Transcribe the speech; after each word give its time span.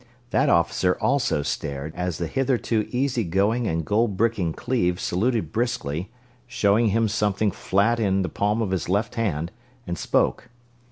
That 0.31 0.49
officer 0.49 0.97
also 0.99 1.43
stared 1.43 1.93
as 1.95 2.17
the 2.17 2.25
hitherto 2.25 2.87
easy 2.89 3.23
going 3.23 3.67
and 3.67 3.85
gold 3.85 4.17
bricking 4.17 4.51
Cleve 4.51 4.99
saluted 4.99 5.51
briskly, 5.51 6.09
showed 6.47 6.89
him 6.89 7.07
something 7.07 7.51
flat 7.51 7.99
in 7.99 8.23
the 8.23 8.27
palm 8.27 8.63
of 8.63 8.71
his 8.71 8.89
left 8.89 9.13
hand, 9.13 9.51
and 9.85 9.95
spoke. 9.99 10.49